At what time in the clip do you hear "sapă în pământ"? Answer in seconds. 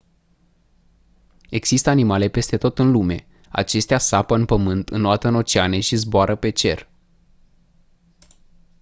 3.97-4.89